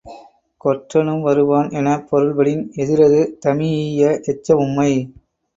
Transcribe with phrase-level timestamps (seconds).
[0.61, 4.91] கொற்றனும் வருவான் எனப் பொருள்படின் எதிரது தமீஇய எச்ச உம்மை.